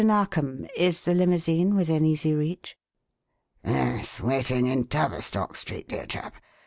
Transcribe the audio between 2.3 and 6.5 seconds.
reach?" "Yes, waiting in Tavistock Street, dear chap.